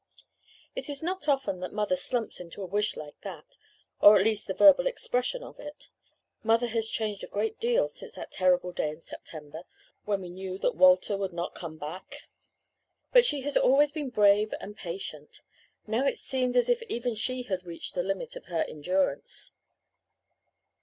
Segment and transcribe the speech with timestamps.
[0.75, 3.55] "It is not often that mother slumps into a wish like that
[3.99, 5.89] or at least the verbal expression of it.
[6.41, 9.61] Mother has changed a great deal since that terrible day in September
[10.05, 12.23] when we knew that Walter would not come back;
[13.13, 15.41] but she has always been brave and patient.
[15.85, 19.51] Now it seemed as if even she had reached the limit of her endurance.